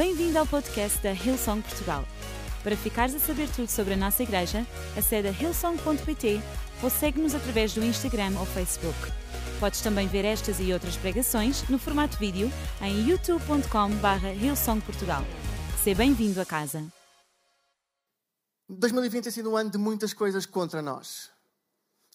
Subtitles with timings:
[0.00, 2.06] Bem-vindo ao podcast da Hillsong Portugal.
[2.62, 6.40] Para ficares a saber tudo sobre a nossa igreja, acede a hillsong.pt
[6.82, 8.96] ou segue-nos através do Instagram ou Facebook.
[9.60, 12.50] Podes também ver estas e outras pregações no formato vídeo
[12.80, 15.22] em youtube.com.br hillsongportugal.
[15.84, 16.82] Seja bem-vindo a casa.
[18.70, 21.28] 2020 tem sido um ano de muitas coisas contra nós.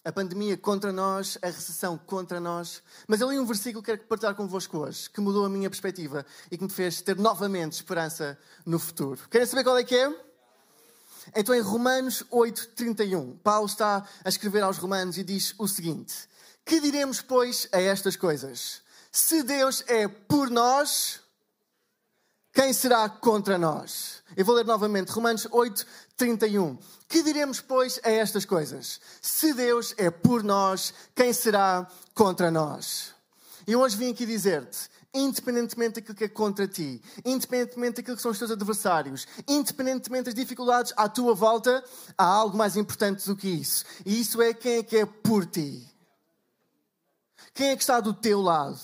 [0.06, 2.80] A pandemia contra nós, a recessão contra nós.
[3.08, 6.24] Mas eu li um versículo que quero partilhar convosco hoje, que mudou a minha perspectiva
[6.48, 9.28] e que me fez ter novamente esperança no futuro.
[9.28, 10.26] Querem saber qual é que é?
[11.34, 16.14] Então, em Romanos 8, 31, Paulo está a escrever aos Romanos e diz o seguinte:
[16.64, 18.82] Que diremos, pois, a estas coisas?
[19.10, 21.20] Se Deus é por nós,
[22.56, 24.22] quem será contra nós?
[24.36, 25.84] Eu vou ler novamente, Romanos 8,
[26.16, 26.78] 31.
[27.08, 29.00] Que diremos, pois, a estas coisas?
[29.20, 33.14] Se Deus é por nós, quem será contra nós?
[33.66, 38.30] E hoje vim aqui dizer-te, independentemente daquilo que é contra ti, independentemente daquilo que são
[38.30, 41.84] os teus adversários, independentemente das dificuldades à tua volta,
[42.16, 43.84] há algo mais importante do que isso.
[44.04, 45.86] E isso é quem é que é por ti.
[47.52, 48.78] Quem é que está do teu lado?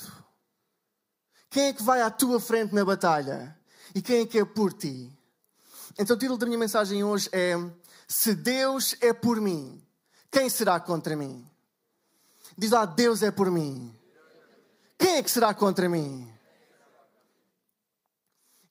[1.51, 3.57] Quem é que vai à tua frente na batalha?
[3.95, 5.13] E quem é que é por ti?
[5.99, 7.55] Então o título da minha mensagem hoje é
[8.09, 9.83] Se Deus é por mim,
[10.31, 11.47] quem será contra mim?
[12.57, 13.95] Diz lá, Deus é por mim.
[14.99, 16.33] Quem é que será contra mim?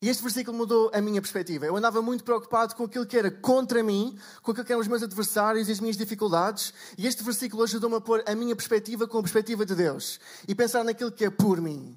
[0.02, 1.68] E este versículo mudou a minha perspectiva.
[1.68, 4.88] Eu andava muito preocupado com aquilo que era contra mim, com aquilo que eram os
[4.88, 6.74] meus adversários e as minhas dificuldades.
[6.98, 10.56] E este versículo ajudou-me a pôr a minha perspectiva com a perspectiva de Deus e
[10.56, 11.96] pensar naquilo que é por mim.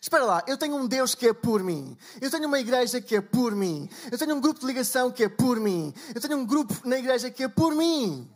[0.00, 1.96] Espera lá, eu tenho um Deus que é por mim.
[2.20, 3.88] Eu tenho uma igreja que é por mim.
[4.10, 5.92] Eu tenho um grupo de ligação que é por mim.
[6.14, 8.30] Eu tenho um grupo na igreja que é por mim.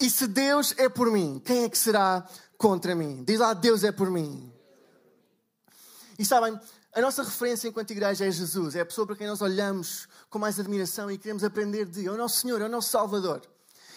[0.00, 2.26] E se Deus é por mim, quem é que será
[2.58, 3.24] contra mim?
[3.24, 4.52] Diz lá, Deus é por mim.
[6.18, 6.58] E sabem,
[6.92, 8.76] a nossa referência enquanto igreja é Jesus.
[8.76, 12.06] É a pessoa para quem nós olhamos com mais admiração e queremos aprender de.
[12.06, 13.42] É o nosso Senhor, é o nosso Salvador.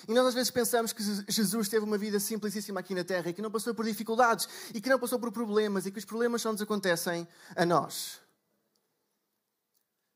[0.08, 3.34] E nós às vezes pensamos que Jesus teve uma vida simplicíssima aqui na Terra e
[3.34, 6.42] que não passou por dificuldades e que não passou por problemas e que os problemas
[6.42, 8.22] só nos acontecem a nós.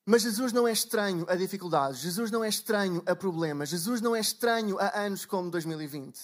[0.06, 4.16] Mas Jesus não é estranho a dificuldades, Jesus não é estranho a problemas, Jesus não
[4.16, 6.20] é estranho a anos como 2020.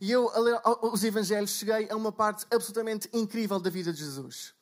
[0.00, 4.02] E eu, a ler os Evangelhos, cheguei a uma parte absolutamente incrível da vida de
[4.02, 4.52] Jesus.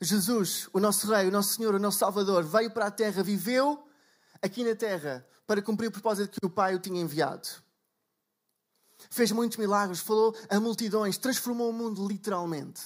[0.00, 3.86] Jesus, o nosso Rei, o nosso Senhor, o nosso Salvador, veio para a Terra, viveu
[4.42, 7.48] aqui na Terra para cumprir o propósito que o Pai o tinha enviado.
[9.10, 12.80] Fez muitos milagres, falou a multidões, transformou o mundo literalmente.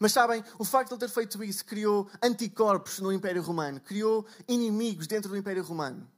[0.00, 4.26] Mas sabem, o facto de ele ter feito isso criou anticorpos no Império Romano, criou
[4.48, 6.10] inimigos dentro do Império Romano.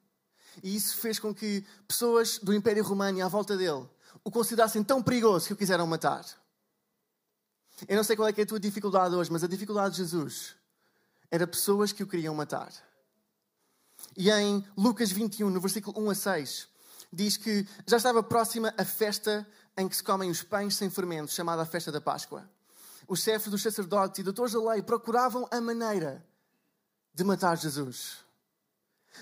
[0.62, 3.86] E isso fez com que pessoas do Império Romano e à volta dele
[4.24, 6.24] o considerassem tão perigoso que o quiseram matar.
[7.86, 10.56] Eu não sei qual é, é a tua dificuldade hoje, mas a dificuldade de Jesus
[11.30, 12.72] era pessoas que o queriam matar.
[14.16, 16.68] E em Lucas 21, no versículo 1 a 6,
[17.12, 19.46] diz que já estava próxima a festa
[19.76, 22.48] em que se comem os pães sem fermento, chamada a festa da Páscoa.
[23.08, 26.24] Os chefes dos sacerdotes e doutores da lei procuravam a maneira
[27.14, 28.18] de matar Jesus.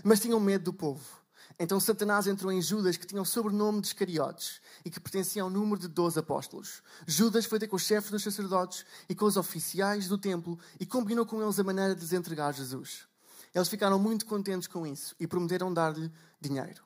[0.05, 1.21] Mas tinham medo do povo.
[1.59, 5.51] Então Satanás entrou em Judas, que tinha o sobrenome de Iscariotes e que pertencia ao
[5.51, 6.83] número de 12 apóstolos.
[7.07, 10.87] Judas foi ter com os chefes dos sacerdotes e com os oficiais do templo e
[10.87, 13.10] combinou com eles a maneira de desentregar Jesus.
[13.55, 16.83] Eles ficaram muito contentes com isso e prometeram dar-lhe dinheiro.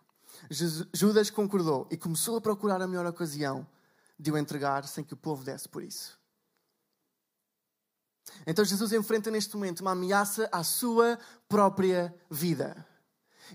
[0.93, 3.67] Judas concordou e começou a procurar a melhor ocasião
[4.19, 6.19] de o entregar sem que o povo desse por isso.
[8.47, 12.87] Então Jesus enfrenta neste momento uma ameaça à sua própria vida.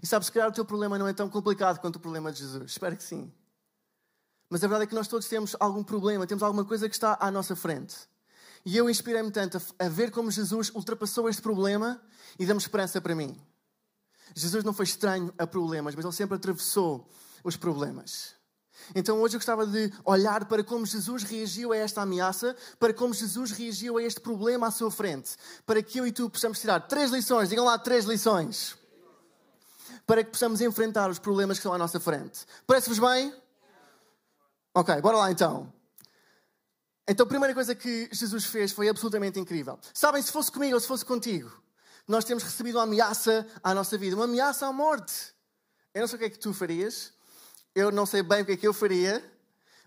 [0.02, 2.40] E sabes, se calhar o teu problema não é tão complicado quanto o problema de
[2.40, 2.72] Jesus.
[2.72, 3.31] Espero que sim.
[4.50, 7.18] Mas a verdade é que nós todos temos algum problema, temos alguma coisa que está
[7.19, 8.08] à nossa frente.
[8.66, 12.02] E eu inspirei-me tanto a, a ver como Jesus ultrapassou este problema
[12.38, 13.40] e deu-me esperança para mim.
[14.36, 17.09] Jesus não foi estranho a problemas, mas ele sempre atravessou
[17.44, 18.36] os problemas.
[18.96, 23.14] Então hoje eu gostava de olhar para como Jesus reagiu a esta ameaça, para como
[23.14, 26.80] Jesus reagiu a este problema à sua frente, para que eu e tu possamos tirar
[26.81, 28.78] três lições, digam lá três lições,
[30.07, 32.45] para que possamos enfrentar os problemas que estão à nossa frente.
[32.66, 33.33] Parece-vos bem?
[34.74, 35.72] Ok, bora lá então.
[37.09, 39.79] Então a primeira coisa que Jesus fez foi absolutamente incrível.
[39.95, 41.51] Sabem, se fosse comigo ou se fosse contigo,
[42.07, 45.33] nós temos recebido uma ameaça à nossa vida, uma ameaça à morte.
[45.91, 47.11] Eu não sei o que é que tu farias,
[47.73, 49.23] eu não sei bem o que é que eu faria,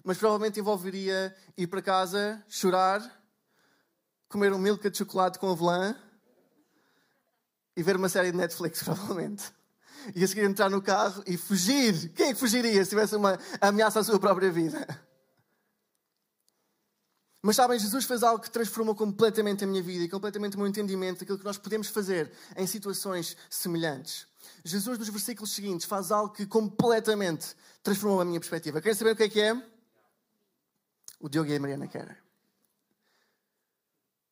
[0.02, 3.00] mas provavelmente envolveria ir para casa, chorar,
[4.28, 5.94] comer um milka de chocolate com avelã
[7.76, 9.44] e ver uma série de Netflix, provavelmente.
[10.12, 12.08] E a seguir entrar no carro e fugir.
[12.14, 15.11] Quem é que fugiria se tivesse uma ameaça à sua própria vida?
[17.42, 20.68] Mas sabem, Jesus fez algo que transformou completamente a minha vida e completamente o meu
[20.68, 24.28] entendimento daquilo que nós podemos fazer em situações semelhantes.
[24.64, 28.80] Jesus, nos versículos seguintes, faz algo que completamente transformou a minha perspectiva.
[28.80, 29.54] Querem saber o que é que é?
[31.18, 32.16] O Diogo e a Mariana querem.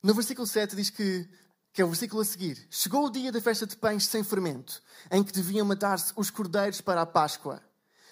[0.00, 1.28] No versículo 7 diz que,
[1.72, 4.80] que é o versículo a seguir: Chegou o dia da festa de pães sem fermento,
[5.10, 7.60] em que deviam matar-se os cordeiros para a Páscoa.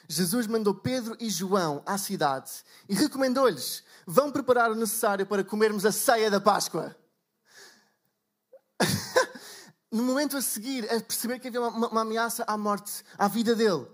[0.09, 2.51] Jesus mandou Pedro e João à cidade
[2.89, 6.97] e recomendou-lhes: vão preparar o necessário para comermos a ceia da Páscoa.
[9.93, 13.55] no momento a seguir, a perceber que havia uma, uma, ameaça à morte, à vida
[13.55, 13.87] dele,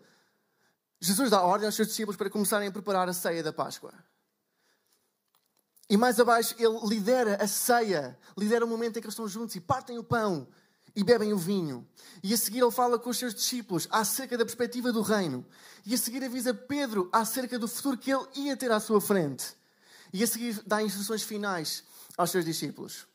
[1.01, 3.93] Jesus dá ordem aos seus discípulos para começarem a preparar a ceia da Páscoa.
[5.91, 9.57] E mais abaixo, ele lidera a ceia, lidera o momento em que eles estão juntos
[9.57, 10.49] e partem o pão
[10.97, 11.87] e bebem o vinho.
[12.23, 15.45] E a seguir ele fala com os seus discípulos acerca da perspectiva do reino.
[15.85, 19.55] E a seguir avisa Pedro acerca do futuro que ele ia ter à sua frente.
[20.13, 21.85] E a seguir dá instruções finais
[22.17, 23.07] aos seus discípulos.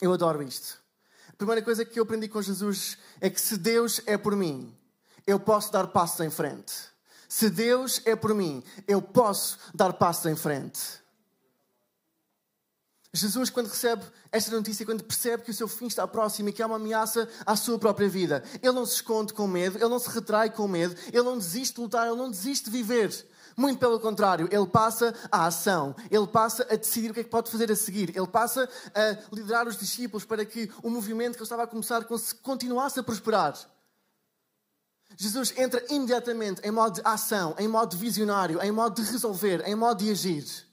[0.00, 0.82] Eu adoro isto.
[1.28, 4.74] A primeira coisa que eu aprendi com Jesus é que se Deus é por mim,
[5.26, 6.72] eu posso dar passos em frente.
[7.28, 11.03] Se Deus é por mim, eu posso dar passos em frente.
[13.16, 14.02] Jesus, quando recebe
[14.32, 17.28] esta notícia, quando percebe que o seu fim está próximo e que há uma ameaça
[17.46, 20.66] à sua própria vida, ele não se esconde com medo, ele não se retrai com
[20.66, 23.14] medo, ele não desiste de lutar, ele não desiste de viver.
[23.56, 27.30] Muito pelo contrário, ele passa à ação, ele passa a decidir o que é que
[27.30, 31.38] pode fazer a seguir, ele passa a liderar os discípulos para que o movimento que
[31.38, 32.04] ele estava a começar
[32.42, 33.56] continuasse a prosperar.
[35.16, 39.76] Jesus entra imediatamente em modo de ação, em modo visionário, em modo de resolver, em
[39.76, 40.63] modo de agir.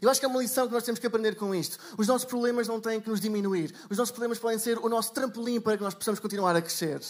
[0.00, 1.78] Eu acho que é uma lição que nós temos que aprender com isto.
[1.96, 3.74] Os nossos problemas não têm que nos diminuir.
[3.90, 7.00] Os nossos problemas podem ser o nosso trampolim para que nós possamos continuar a crescer.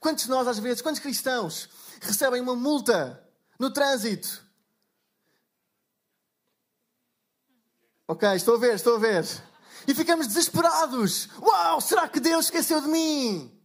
[0.00, 1.68] Quantos de nós, às vezes, quantos cristãos
[2.00, 3.22] recebem uma multa
[3.58, 4.44] no trânsito?
[8.08, 9.24] Ok, estou a ver, estou a ver.
[9.86, 11.28] E ficamos desesperados.
[11.40, 13.58] Uau, será que Deus esqueceu de mim?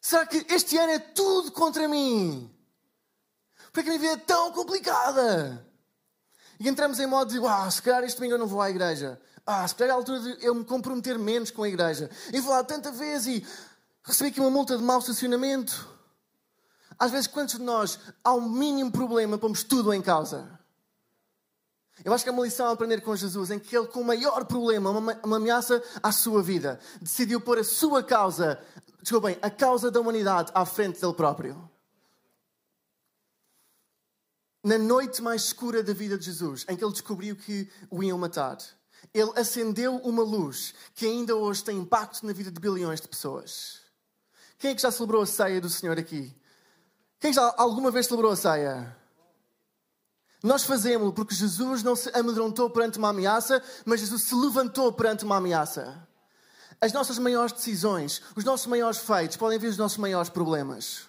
[0.00, 2.50] Será que este ano é tudo contra mim?
[3.72, 5.69] Porque a minha vida é tão complicada.
[6.60, 9.18] E entramos em modo de, uau, se calhar este domingo eu não vou à igreja.
[9.46, 12.10] Ah, se calhar é a altura de eu me comprometer menos com a igreja.
[12.30, 13.46] E vou lá tanta vez e
[14.04, 15.88] recebi aqui uma multa de mau estacionamento.
[16.98, 20.60] Às vezes, quantos de nós, ao mínimo problema, pomos tudo em causa?
[22.04, 24.04] Eu acho que é uma lição a aprender com Jesus, em que ele, com o
[24.04, 28.60] maior problema, uma, uma ameaça à sua vida, decidiu pôr a sua causa,
[29.00, 31.69] desculpem, a causa da humanidade à frente dele próprio
[34.62, 38.18] na noite mais escura da vida de Jesus, em que ele descobriu que o iam
[38.18, 38.58] matar,
[39.12, 43.80] ele acendeu uma luz que ainda hoje tem impacto na vida de bilhões de pessoas.
[44.58, 46.34] Quem é que já celebrou a ceia do Senhor aqui?
[47.18, 48.96] Quem já alguma vez celebrou a ceia?
[50.42, 55.24] Nós fazemos porque Jesus não se amedrontou perante uma ameaça, mas Jesus se levantou perante
[55.24, 56.06] uma ameaça.
[56.80, 61.04] As nossas maiores decisões, os nossos maiores feitos podem vir os nossos maiores problemas.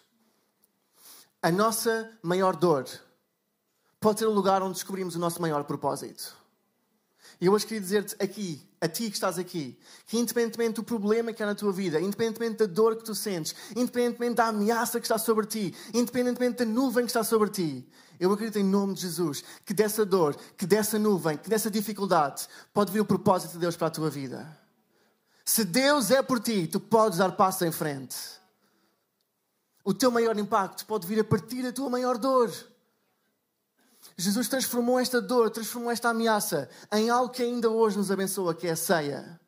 [1.41, 2.85] A nossa maior dor
[4.01, 6.35] pode ser o lugar onde descobrimos o nosso maior propósito.
[7.39, 11.31] E eu hoje queria dizer-te aqui, a ti que estás aqui, que independentemente do problema
[11.31, 15.05] que há na tua vida, independentemente da dor que tu sentes, independentemente da ameaça que
[15.05, 17.87] está sobre ti, independentemente da nuvem que está sobre ti,
[18.19, 22.47] eu acredito em nome de Jesus que dessa dor, que dessa nuvem, que dessa dificuldade,
[22.73, 24.59] pode vir o propósito de Deus para a tua vida.
[25.45, 28.15] Se Deus é por ti, tu podes dar passo em frente.
[29.83, 32.51] O teu maior impacto pode vir a partir da tua maior dor.
[34.17, 38.67] Jesus transformou esta dor, transformou esta ameaça em algo que ainda hoje nos abençoa, que
[38.67, 39.39] é a ceia.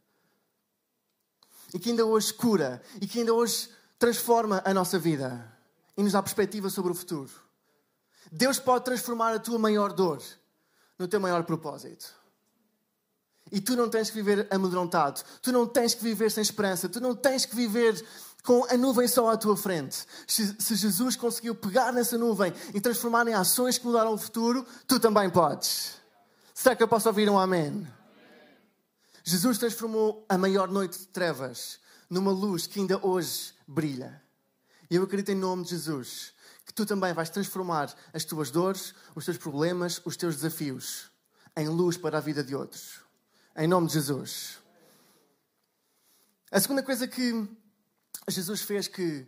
[1.73, 5.51] E que ainda hoje cura, e que ainda hoje transforma a nossa vida
[5.95, 7.31] e nos dá perspectiva sobre o futuro.
[8.31, 10.21] Deus pode transformar a tua maior dor
[10.97, 12.13] no teu maior propósito.
[13.51, 16.99] E tu não tens que viver amedrontado, tu não tens que viver sem esperança, tu
[16.99, 18.03] não tens que viver
[18.43, 20.05] com a nuvem só à tua frente.
[20.27, 24.99] Se Jesus conseguiu pegar nessa nuvem e transformar em ações que mudaram o futuro, tu
[24.99, 25.95] também podes.
[26.53, 27.87] Será que eu posso ouvir um amém?
[29.23, 34.21] Jesus transformou a maior noite de trevas numa luz que ainda hoje brilha.
[34.91, 36.33] E eu acredito em nome de Jesus
[36.65, 41.09] que tu também vais transformar as tuas dores, os teus problemas, os teus desafios
[41.55, 42.99] em luz para a vida de outros.
[43.55, 44.57] Em nome de Jesus.
[46.51, 47.47] A segunda coisa que
[48.31, 49.27] Jesus fez que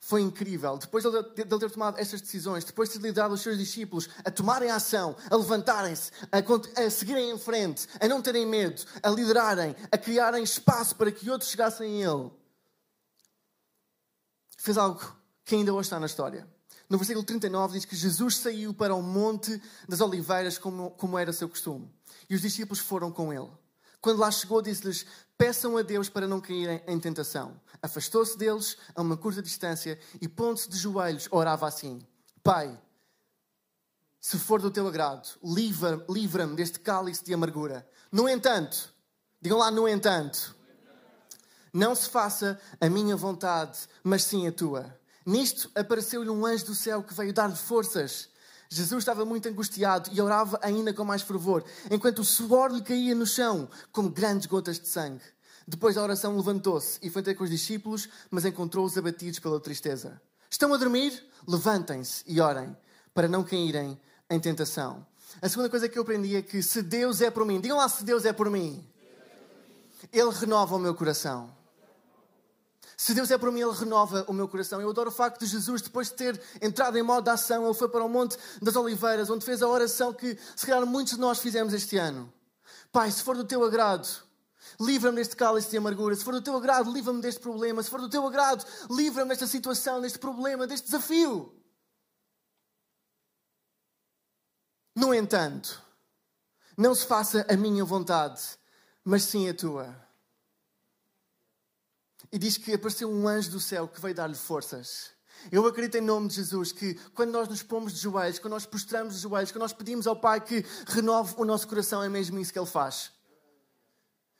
[0.00, 0.78] foi incrível.
[0.78, 4.30] Depois de ele ter tomado estas decisões, depois de ter liderado os seus discípulos a
[4.30, 9.76] tomarem ação, a levantarem-se, a, a, seguirem em frente, a não terem medo, a liderarem,
[9.92, 12.30] a criarem espaço para que outros chegassem a Ele,
[14.56, 15.00] fez algo
[15.44, 16.48] que ainda hoje está na história.
[16.88, 21.32] no versículo 39 diz que Jesus saiu para o Monte das Oliveiras, como, como era
[21.32, 21.90] seu costume.
[22.28, 23.50] E os discípulos foram com ele.
[24.00, 25.04] Quando lá chegou, disse-lhes:
[25.40, 27.58] Peçam a Deus para não caírem em tentação.
[27.80, 32.06] Afastou-se deles a uma curta distância e, pondo-se de joelhos, orava assim:
[32.42, 32.78] Pai,
[34.20, 37.88] se for do teu agrado, livra-me livra deste cálice de amargura.
[38.12, 38.92] No entanto,
[39.40, 40.54] digam lá, no entanto,
[41.72, 44.94] não se faça a minha vontade, mas sim a tua.
[45.24, 48.28] Nisto apareceu-lhe um anjo do céu que veio dar-lhe forças.
[48.72, 53.16] Jesus estava muito angustiado e orava ainda com mais fervor, enquanto o suor lhe caía
[53.16, 55.24] no chão, como grandes gotas de sangue.
[55.66, 60.22] Depois da oração, levantou-se e foi ter com os discípulos, mas encontrou-os abatidos pela tristeza.
[60.48, 61.20] Estão a dormir?
[61.48, 62.76] Levantem-se e orem,
[63.12, 64.00] para não caírem
[64.30, 65.04] em tentação.
[65.42, 67.88] A segunda coisa que eu aprendi é que se Deus é por mim, digam lá
[67.88, 68.84] se Deus é por mim,
[70.12, 71.59] Ele renova o meu coração.
[73.00, 74.78] Se Deus é por mim, Ele renova o meu coração.
[74.78, 77.72] Eu adoro o facto de Jesus, depois de ter entrado em modo de ação, Ele
[77.72, 81.18] foi para o Monte das Oliveiras, onde fez a oração que, se calhar, muitos de
[81.18, 82.30] nós fizemos este ano.
[82.92, 84.06] Pai, se for do teu agrado,
[84.78, 86.14] livra-me deste cálice de amargura.
[86.14, 87.82] Se for do teu agrado, livra-me deste problema.
[87.82, 91.58] Se for do teu agrado, livra-me desta situação, deste problema, deste desafio.
[94.94, 95.82] No entanto,
[96.76, 98.42] não se faça a minha vontade,
[99.02, 100.09] mas sim a tua.
[102.32, 105.10] E diz que apareceu um anjo do céu que veio dar-lhe forças.
[105.50, 108.66] Eu acredito em nome de Jesus que quando nós nos pomos de joelhos, quando nós
[108.66, 112.38] prostramos de joelhos, quando nós pedimos ao Pai que renove o nosso coração, é mesmo
[112.38, 113.10] isso que Ele faz.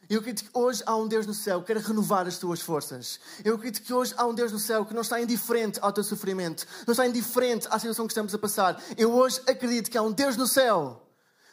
[0.08, 3.20] Eu acredito que hoje há um Deus no céu que quer renovar as tuas forças.
[3.44, 6.02] Eu acredito que hoje há um Deus no céu que não está indiferente ao teu
[6.02, 8.82] sofrimento, não está indiferente à situação que estamos a passar.
[8.98, 11.06] Eu hoje acredito que há um Deus no céu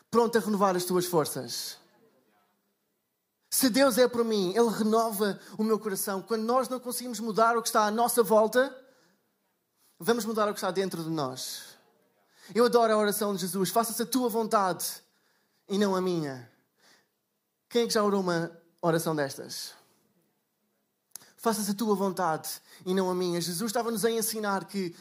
[0.09, 1.77] pronto a renovar as tuas forças.
[3.49, 6.21] Se Deus é por mim, Ele renova o meu coração.
[6.21, 8.75] Quando nós não conseguimos mudar o que está à nossa volta,
[9.99, 11.77] vamos mudar o que está dentro de nós.
[12.53, 13.69] Eu adoro a oração de Jesus.
[13.69, 14.85] Faça-se a tua vontade
[15.67, 16.49] e não a minha.
[17.69, 18.51] Quem é que já orou uma
[18.81, 19.73] oração destas?
[21.35, 22.49] Faça-se a tua vontade
[22.85, 23.39] e não a minha.
[23.39, 24.95] Jesus estava-nos a ensinar que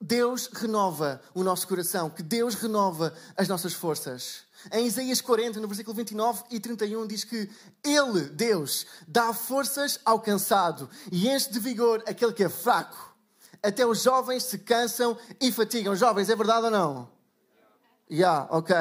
[0.00, 4.44] Deus renova o nosso coração, que Deus renova as nossas forças.
[4.72, 7.48] Em Isaías 40, no versículo 29 e 31, diz que
[7.84, 13.14] Ele, Deus, dá forças ao cansado e enche de vigor aquele que é fraco.
[13.62, 15.96] Até os jovens se cansam e fatigam.
[15.96, 17.10] Jovens, é verdade ou não?
[18.08, 18.76] Já, yeah, ok.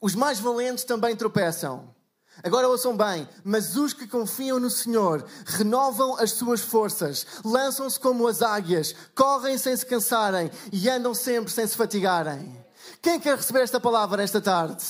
[0.00, 1.94] Os mais valentes também tropeçam.
[2.42, 8.28] Agora ouçam bem, mas os que confiam no Senhor renovam as suas forças, lançam-se como
[8.28, 12.64] as águias, correm sem se cansarem e andam sempre sem se fatigarem.
[13.02, 14.84] Quem quer receber esta palavra esta tarde?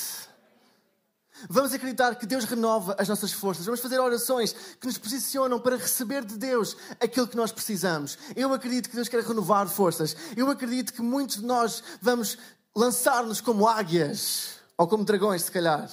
[1.49, 3.65] Vamos acreditar que Deus renova as nossas forças.
[3.65, 8.19] Vamos fazer orações que nos posicionam para receber de Deus aquilo que nós precisamos.
[8.35, 10.17] Eu acredito que Deus quer renovar forças.
[10.37, 12.37] Eu acredito que muitos de nós vamos
[12.75, 15.89] lançar-nos como águias ou como dragões, se calhar.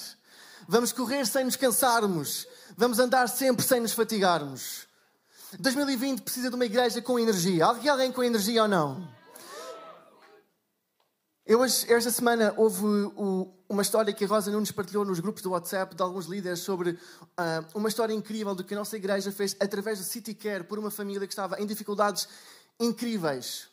[0.68, 2.48] Vamos correr sem nos cansarmos.
[2.76, 4.88] Vamos andar sempre sem nos fatigarmos.
[5.60, 7.66] 2020 precisa de uma igreja com energia.
[7.66, 9.08] Há alguém com energia ou não?
[11.46, 12.84] Eu esta semana houve
[13.70, 16.92] uma história que a Rosa Nunes partilhou nos grupos do WhatsApp de alguns líderes sobre
[16.92, 16.98] uh,
[17.76, 20.90] uma história incrível do que a nossa igreja fez através do City Care por uma
[20.90, 22.28] família que estava em dificuldades
[22.80, 23.68] incríveis.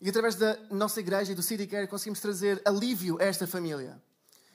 [0.00, 4.00] E através da nossa igreja e do City Care conseguimos trazer alívio a esta família.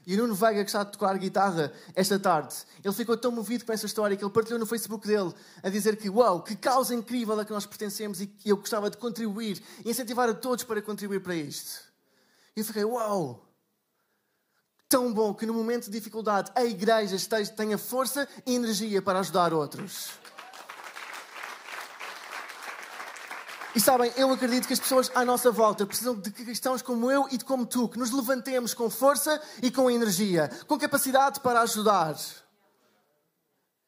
[0.06, 3.66] E o Nuno Veiga, que está a tocar guitarra esta tarde, ele ficou tão movido
[3.66, 5.34] com essa história que ele partilhou no Facebook dele
[5.64, 8.90] a dizer que, uau, que causa incrível a que nós pertencemos e que eu gostava
[8.90, 11.82] de contribuir e incentivar a todos para contribuir para isto.
[12.56, 13.46] E eu fiquei, uau,
[14.88, 17.18] tão bom que no momento de dificuldade a igreja
[17.56, 20.12] tenha força e energia para ajudar outros.
[23.76, 27.28] E sabem, eu acredito que as pessoas à nossa volta precisam de cristãos como eu
[27.30, 31.60] e de como tu, que nos levantemos com força e com energia, com capacidade para
[31.60, 32.16] ajudar.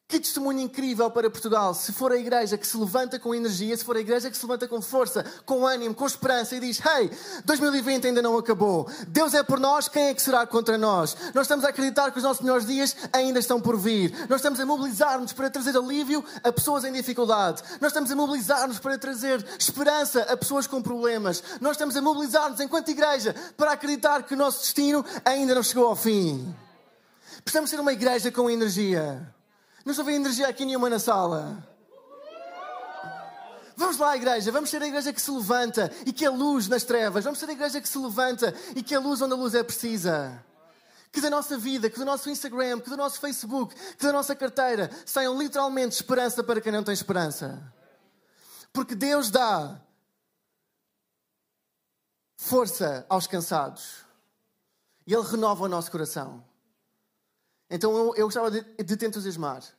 [0.09, 3.83] Que testemunho incrível para Portugal se for a igreja que se levanta com energia, se
[3.83, 7.11] for a igreja que se levanta com força, com ânimo, com esperança e diz: Hey,
[7.43, 8.89] 2020 ainda não acabou.
[9.09, 11.17] Deus é por nós, quem é que será contra nós?
[11.33, 14.13] Nós estamos a acreditar que os nossos melhores dias ainda estão por vir.
[14.29, 17.61] Nós estamos a mobilizar-nos para trazer alívio a pessoas em dificuldade.
[17.81, 21.43] Nós estamos a mobilizar-nos para trazer esperança a pessoas com problemas.
[21.59, 25.85] Nós estamos a mobilizar-nos enquanto igreja para acreditar que o nosso destino ainda não chegou
[25.85, 26.55] ao fim.
[27.43, 29.35] Precisamos ser uma igreja com energia.
[29.87, 31.65] Não estou a ver energia aqui nenhuma na sala.
[33.77, 34.51] Vamos lá, igreja.
[34.51, 37.23] Vamos ser a igreja que se levanta e que é luz nas trevas.
[37.23, 39.63] Vamos ser a igreja que se levanta e que é luz onde a luz é
[39.63, 40.43] precisa.
[41.09, 44.35] Que da nossa vida, que do nosso Instagram, que do nosso Facebook, que da nossa
[44.35, 47.73] carteira saiam literalmente esperança para quem não tem esperança.
[48.73, 49.79] Porque Deus dá
[52.35, 54.03] força aos cansados.
[55.05, 56.43] E Ele renova o nosso coração.
[57.69, 59.76] Então eu, eu gostava de, de te entusiasmar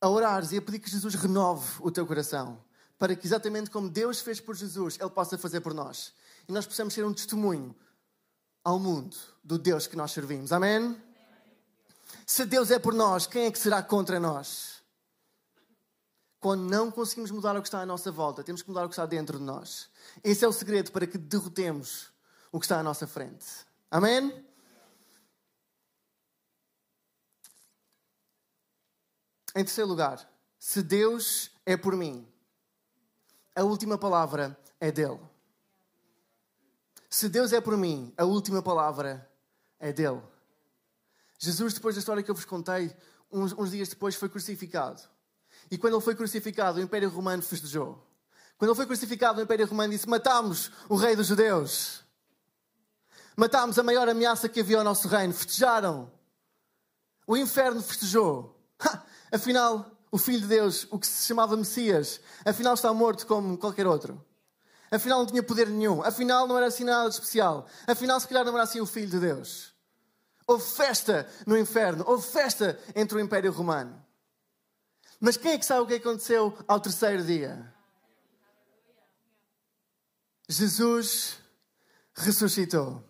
[0.00, 2.62] a orares e a pedir que Jesus renove o teu coração.
[2.98, 6.12] Para que, exatamente como Deus fez por Jesus, Ele possa fazer por nós.
[6.48, 7.74] E nós possamos ser um testemunho
[8.64, 10.52] ao mundo do Deus que nós servimos.
[10.52, 11.00] Amém?
[12.26, 14.80] Se Deus é por nós, quem é que será contra nós?
[16.38, 18.94] Quando não conseguimos mudar o que está à nossa volta, temos que mudar o que
[18.94, 19.88] está dentro de nós.
[20.24, 22.08] Esse é o segredo para que derrotemos
[22.50, 23.46] o que está à nossa frente.
[23.90, 24.44] Amém?
[29.54, 30.28] Em terceiro lugar,
[30.58, 32.26] se Deus é por mim,
[33.54, 35.20] a última palavra é dele.
[37.08, 39.28] Se Deus é por mim, a última palavra
[39.78, 40.22] é dele.
[41.38, 42.94] Jesus, depois da história que eu vos contei,
[43.32, 45.02] uns, uns dias depois foi crucificado.
[45.70, 48.06] E quando ele foi crucificado, o Império Romano festejou.
[48.56, 52.04] Quando ele foi crucificado, o Império Romano disse: Matámos o rei dos judeus.
[53.36, 55.32] Matámos a maior ameaça que havia ao nosso reino.
[55.32, 56.12] Festejaram.
[57.26, 58.54] O inferno festejou.
[58.78, 59.09] Ha!
[59.32, 63.86] Afinal, o Filho de Deus, o que se chamava Messias, afinal está morto como qualquer
[63.86, 64.24] outro.
[64.90, 66.02] Afinal não tinha poder nenhum.
[66.02, 67.66] Afinal não era assim nada de especial.
[67.86, 69.72] Afinal, se calhar não era assim o Filho de Deus.
[70.46, 72.04] Houve festa no inferno.
[72.06, 74.04] Houve festa entre o Império Romano.
[75.20, 77.72] Mas quem é que sabe o que aconteceu ao terceiro dia?
[80.48, 81.36] Jesus
[82.14, 83.04] ressuscitou.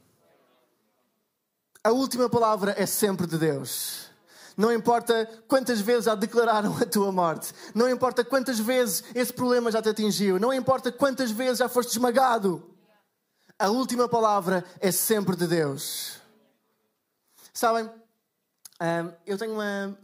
[1.83, 4.10] A última palavra é sempre de Deus.
[4.61, 7.50] Não importa quantas vezes já declararam a tua morte.
[7.75, 10.38] Não importa quantas vezes esse problema já te atingiu.
[10.38, 12.71] Não importa quantas vezes já foste esmagado.
[13.59, 16.21] A última palavra é sempre de Deus.
[17.55, 17.90] Sabem,
[19.25, 19.99] eu tenho uma,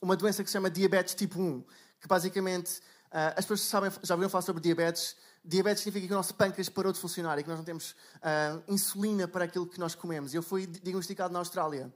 [0.00, 1.62] uma doença que se chama diabetes tipo 1,
[2.00, 2.80] que basicamente
[3.10, 5.14] ah, as pessoas sabem, já ouviram falar sobre diabetes.
[5.44, 8.62] Diabetes significa que o nosso pâncreas parou de funcionar e que nós não temos uh,
[8.66, 10.32] insulina para aquilo que nós comemos.
[10.32, 11.92] Eu fui diagnosticado na Austrália.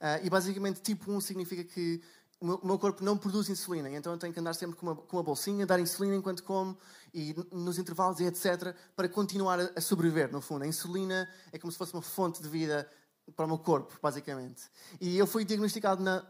[0.00, 2.00] Uh, e basicamente, tipo 1 significa que
[2.40, 5.16] o meu, corpo não produz insulina, então eu tenho que andar sempre com uma, com
[5.16, 6.78] uma bolsinha, dar insulina enquanto como,
[7.12, 10.62] e nos intervalos e etc., para continuar a, a sobreviver, no fundo.
[10.62, 12.88] A insulina é como se fosse uma fonte de vida
[13.34, 14.62] para o meu corpo, basicamente.
[15.00, 16.24] E eu fui diagnosticado na,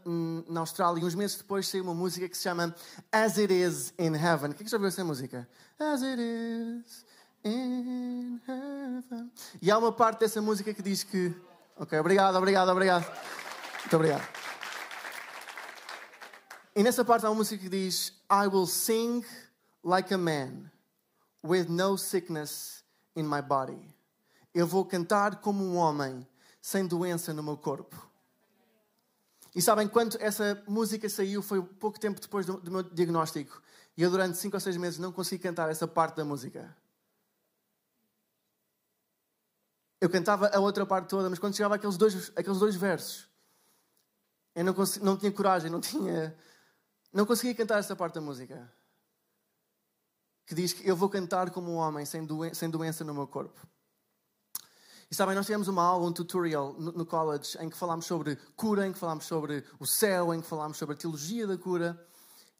[0.47, 2.75] na Austrália e uns meses depois saiu uma música que se chama
[3.11, 4.53] As It Is in Heaven.
[4.53, 5.47] Quem é já ouviu essa música?
[5.79, 7.05] As It Is
[7.45, 9.31] in Heaven.
[9.61, 11.33] E há uma parte dessa música que diz que.
[11.77, 13.48] Ok, obrigado, obrigado, obrigado.
[13.81, 14.27] Muito obrigado.
[16.75, 19.25] E nessa parte há uma música que diz: I will sing
[19.83, 20.71] like a man,
[21.43, 22.83] with no sickness
[23.15, 23.95] in my body.
[24.53, 26.27] Eu vou cantar como um homem,
[26.61, 28.09] sem doença no meu corpo.
[29.55, 33.61] E sabem, quando essa música saiu, foi pouco tempo depois do, do meu diagnóstico.
[33.97, 36.75] E eu, durante cinco ou seis meses, não consegui cantar essa parte da música.
[39.99, 43.28] Eu cantava a outra parte toda, mas quando chegava aqueles dois, aqueles dois versos,
[44.55, 46.35] eu não, consegui, não tinha coragem, não tinha.
[47.13, 48.71] Não conseguia cantar essa parte da música.
[50.45, 53.27] Que diz que eu vou cantar como um homem sem, doen sem doença no meu
[53.27, 53.59] corpo.
[55.11, 58.35] E sabem, nós tivemos uma aula, um tutorial no, no, college em que falámos sobre
[58.55, 61.99] cura, em que falámos sobre o céu, em que falámos sobre a teologia da cura.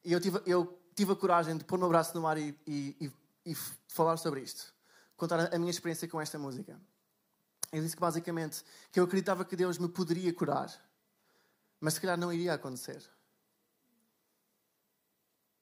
[0.04, 2.58] E eu tive, eu tive a coragem de pôr o meu braço no mar e,
[2.66, 3.56] e, e, e
[3.88, 4.74] falar sobre isto.
[5.16, 6.80] Contar a minha experiência com esta música.
[7.72, 10.74] Eu disse que basicamente que eu acreditava que Deus me poderia curar
[11.80, 13.02] mas se calhar não iria acontecer.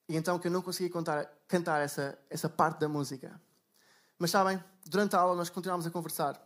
[0.09, 3.39] E então que eu não conseguia contar, cantar essa, essa parte da música.
[4.17, 6.41] Mas sabem, durante a aula nós continuámos a conversar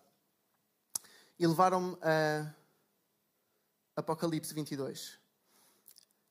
[1.38, 2.54] e levaram-me a
[3.96, 5.20] Apocalipse 22,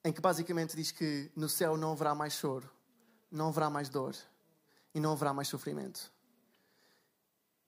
[0.04, 2.68] em que basicamente diz que no céu não haverá mais choro,
[3.30, 4.16] não haverá mais dor
[4.94, 6.12] e não haverá mais sofrimento.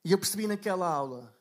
[0.05, 1.33] E eu percebi naquela aula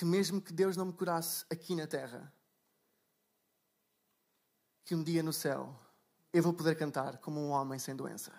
[0.00, 2.32] que mesmo que Deus não me curasse aqui na terra,
[4.82, 5.78] que um dia no céu
[6.32, 8.32] eu vou poder cantar como um homem sem doença.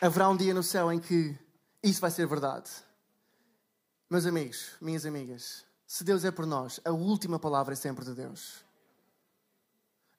[0.00, 1.38] Haverá um dia no céu em que
[1.80, 2.72] isso vai ser verdade.
[4.10, 8.14] Meus amigos, minhas amigas, se Deus é por nós, a última palavra é sempre de
[8.14, 8.64] Deus.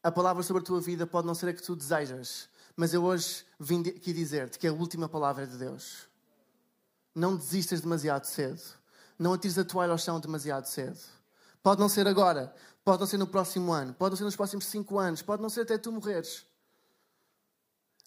[0.02, 3.04] A palavra sobre a tua vida pode não ser a que tu desejas, mas eu
[3.04, 6.10] hoje vim aqui dizer-te que a última palavra é de Deus.
[7.14, 8.62] Não desistas demasiado cedo.
[9.18, 11.00] Não atires a toalha ao chão demasiado cedo.
[11.62, 14.66] Pode não ser agora, pode não ser no próximo ano, pode não ser nos próximos
[14.66, 16.46] cinco anos, pode não ser até tu morreres.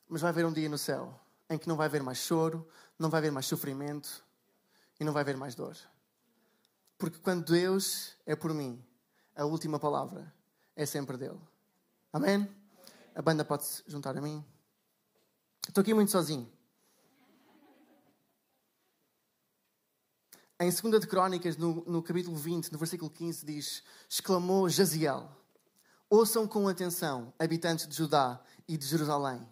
[0.08, 3.08] Mas vai haver um dia no céu em que não vai haver mais choro, não
[3.08, 4.24] vai haver mais sofrimento
[4.98, 5.76] e não vai haver mais dor.
[6.98, 8.84] Porque quando Deus é por mim,
[9.34, 10.32] a última palavra
[10.74, 11.40] é sempre dele.
[12.12, 12.48] Amém?
[13.14, 14.44] A banda pode se juntar a mim.
[15.68, 16.50] Estou aqui muito sozinho.
[20.58, 25.28] Em 2 de Crónicas, no, no capítulo 20, no versículo 15, diz: exclamou Jaziel:
[26.08, 29.46] Ouçam com atenção, habitantes de Judá e de Jerusalém.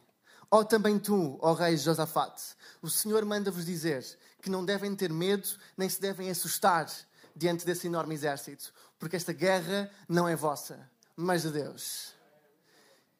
[0.51, 4.07] Ó oh, também tu, ó oh rei Josafate, o Senhor manda-vos dizer
[4.41, 6.89] que não devem ter medo, nem se devem assustar
[7.35, 12.15] diante desse enorme exército, porque esta guerra não é vossa, mas de Deus.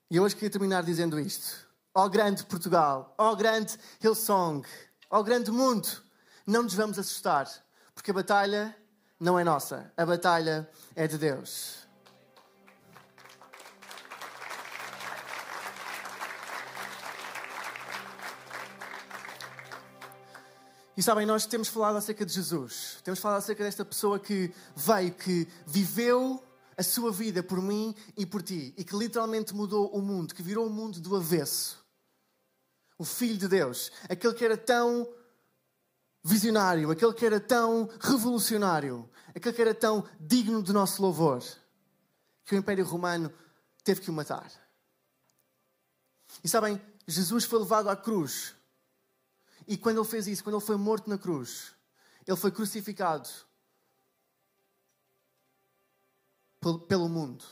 [0.09, 1.64] E eu hoje queria terminar dizendo isto.
[1.97, 4.67] Ó oh, grande Portugal, ó oh, grande Hillsong,
[5.09, 5.89] ó oh, grande mundo,
[6.45, 7.49] não nos vamos assustar,
[7.95, 8.77] porque a batalha
[9.21, 11.87] não é nossa, a batalha é de Deus.
[20.97, 25.15] E sabem, nós temos falado acerca de Jesus, temos falado acerca desta pessoa que veio,
[25.15, 26.43] que viveu
[26.77, 30.43] a sua vida por mim e por ti, e que literalmente mudou o mundo, que
[30.43, 31.84] virou o mundo do avesso.
[32.97, 35.13] O Filho de Deus, aquele que era tão
[36.23, 41.43] visionário, aquele que era tão revolucionário, aquele que era tão digno do nosso louvor,
[42.45, 43.33] que o Império Romano
[43.83, 44.51] teve que o matar.
[46.43, 48.55] E sabem, Jesus foi levado à cruz.
[49.67, 51.73] E quando ele fez isso, quando ele foi morto na cruz,
[52.27, 53.29] ele foi crucificado
[56.89, 57.45] pelo mundo.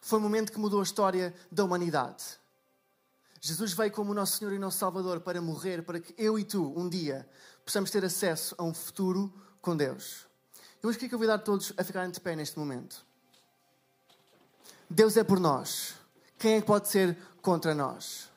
[0.00, 2.38] Foi um momento que mudou a história da humanidade.
[3.40, 6.44] Jesus veio como o nosso Senhor e nosso Salvador para morrer, para que eu e
[6.44, 7.28] tu, um dia,
[7.64, 10.26] possamos ter acesso a um futuro com Deus.
[10.82, 13.04] Eu hoje queria convidar todos a ficarem de pé neste momento.
[14.88, 15.94] Deus é por nós.
[16.38, 18.30] Quem é que pode ser contra nós?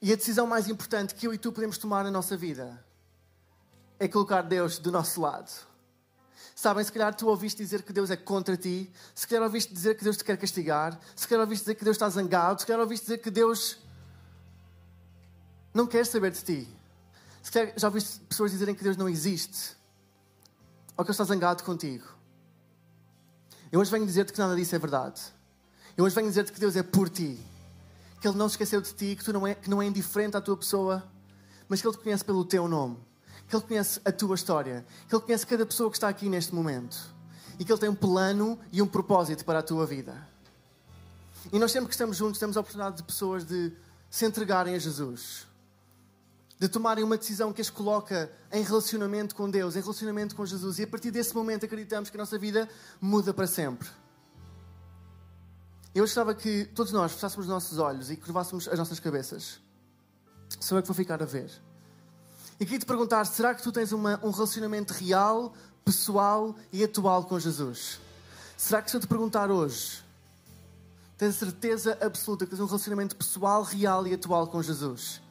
[0.00, 2.82] E a decisão mais importante que eu e tu podemos tomar na nossa vida
[3.98, 5.69] é colocar Deus do nosso lado.
[6.54, 9.96] Sabem, se calhar tu ouviste dizer que Deus é contra ti, se calhar ouviste dizer
[9.96, 12.80] que Deus te quer castigar, se calhar ouviste dizer que Deus está zangado, se calhar
[12.80, 13.78] ouviste dizer que Deus
[15.72, 16.68] não quer saber de ti.
[17.42, 19.76] Se calhar já ouviste pessoas dizerem que Deus não existe
[20.96, 22.06] ou que Ele está zangado contigo.
[23.72, 25.20] Eu hoje venho dizer-te que nada disso é verdade.
[25.96, 27.38] Eu hoje venho dizer-te que Deus é por ti,
[28.20, 30.36] que Ele não se esqueceu de ti, que, tu não é, que não é indiferente
[30.36, 31.02] à tua pessoa,
[31.68, 33.09] mas que Ele te conhece pelo teu nome
[33.50, 36.54] que Ele conhece a tua história, que Ele conhece cada pessoa que está aqui neste
[36.54, 36.96] momento
[37.58, 40.16] e que Ele tem um plano e um propósito para a tua vida.
[41.52, 43.72] E nós sempre que estamos juntos temos a oportunidade de pessoas de
[44.08, 45.46] se entregarem a Jesus,
[46.60, 50.78] de tomarem uma decisão que as coloca em relacionamento com Deus, em relacionamento com Jesus,
[50.78, 52.68] e a partir desse momento acreditamos que a nossa vida
[53.00, 53.88] muda para sempre.
[55.92, 59.58] Eu gostava que todos nós fechássemos os nossos olhos e curvássemos as nossas cabeças.
[60.60, 61.50] Sou eu que vou ficar a ver.
[62.60, 67.24] E queria te perguntar: será que tu tens uma, um relacionamento real, pessoal e atual
[67.24, 67.98] com Jesus?
[68.54, 70.04] Será que se eu te perguntar hoje,
[71.16, 75.22] tens certeza absoluta que tens um relacionamento pessoal, real e atual com Jesus?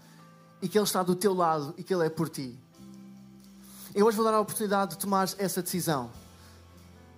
[0.60, 2.58] E que Ele está do teu lado e que Ele é por ti?
[3.94, 6.12] Eu hoje vou dar a oportunidade de tomar essa decisão.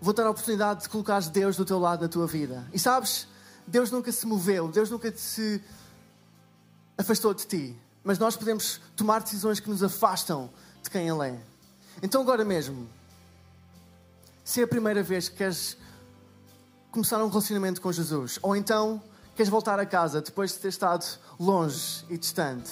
[0.02, 2.68] Vou dar a oportunidade de colocares Deus do teu lado na tua vida.
[2.74, 3.28] E sabes,
[3.66, 5.64] Deus nunca se moveu, Deus nunca se
[6.98, 10.50] afastou de ti mas nós podemos tomar decisões que nos afastam
[10.82, 11.40] de quem Ele é.
[12.02, 12.90] Então, agora mesmo,
[14.44, 15.78] se é a primeira vez que queres
[16.92, 19.02] começar um relacionamento com Jesus, ou então
[19.36, 21.06] queres voltar a casa depois de ter estado
[21.40, 22.72] longe e distante,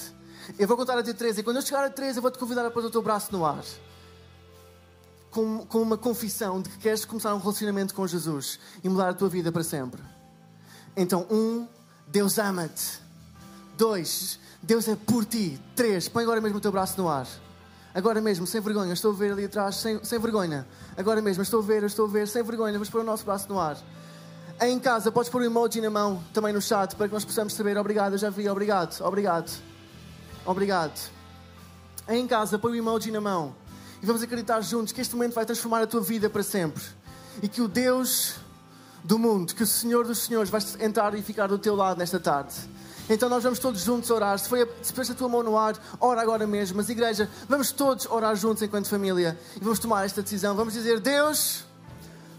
[0.58, 2.66] eu vou contar até três, e quando eu chegar a três, eu vou te convidar
[2.66, 3.64] a pôr o teu braço no ar.
[5.30, 9.14] Com, com uma confissão de que queres começar um relacionamento com Jesus e mudar a
[9.14, 10.02] tua vida para sempre.
[10.98, 11.68] Então, um,
[12.08, 13.00] Deus ama-te.
[13.78, 15.60] Dois, Deus é por ti.
[15.76, 17.28] Três, põe agora mesmo o teu braço no ar.
[17.94, 20.68] Agora mesmo, sem vergonha, estou a ver ali atrás, sem, sem vergonha.
[20.96, 23.50] Agora mesmo, estou a ver, estou a ver, sem vergonha, vamos pôr o nosso braço
[23.50, 23.78] no ar.
[24.62, 27.54] Em casa, podes pôr o emoji na mão, também no chat, para que nós possamos
[27.54, 27.78] saber.
[27.78, 29.52] Obrigado, eu já vi, obrigado, obrigado.
[30.46, 31.00] Obrigado.
[32.08, 33.56] Em casa, põe o emoji na mão.
[34.02, 36.84] E vamos acreditar juntos que este momento vai transformar a tua vida para sempre.
[37.42, 38.36] E que o Deus
[39.04, 42.20] do mundo, que o Senhor dos Senhores vai entrar e ficar do teu lado nesta
[42.20, 42.54] tarde.
[43.10, 44.38] Então nós vamos todos juntos orar.
[44.38, 46.78] Se, foi a, a tua mão no ar, ora agora mesmo.
[46.78, 50.56] Mas igreja, vamos todos orar juntos enquanto família e vamos tomar esta decisão.
[50.56, 51.66] Vamos dizer, Deus,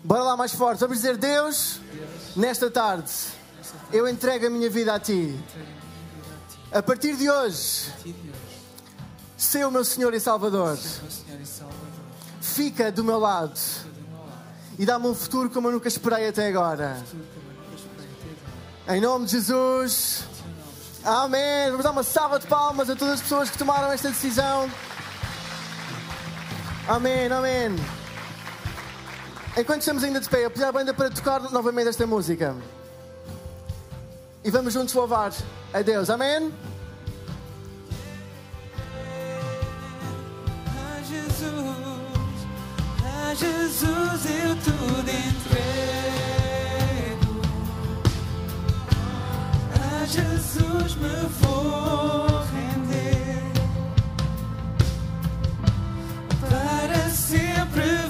[0.05, 0.79] bora lá mais forte.
[0.79, 1.81] Vamos dizer, Deus,
[2.37, 3.11] nesta tarde,
[3.93, 5.37] eu entrego a minha vida a Ti.
[6.71, 7.93] A partir de hoje,
[9.37, 10.79] sei o meu Senhor e Salvador.
[12.41, 13.59] Fica do meu lado
[14.79, 17.05] e dá-me um futuro como eu nunca esperei até agora.
[18.89, 20.30] Em nome de Jesus.
[21.05, 21.71] Amém.
[21.71, 24.71] Vamos dar uma salva de palmas a todas as pessoas que tomaram esta decisão.
[26.87, 27.77] Amém, amém.
[29.57, 32.55] Enquanto estamos ainda de pé, eu pedi à banda para tocar novamente esta música.
[34.45, 35.33] E vamos juntos louvar
[35.73, 36.11] a Deus.
[36.11, 36.53] Amém?
[40.67, 41.55] A Jesus,
[43.05, 46.20] a Jesus eu tudo entrego.
[50.13, 53.53] Jesus me vou render.
[56.41, 58.10] Para sempre